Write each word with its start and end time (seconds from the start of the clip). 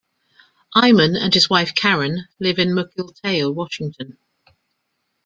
Eyman 0.75 1.15
and 1.15 1.31
his 1.31 1.47
wife 1.47 1.75
Karen 1.75 2.27
live 2.39 2.57
in 2.57 2.69
Mukilteo, 2.73 3.53
Washington. 3.53 4.17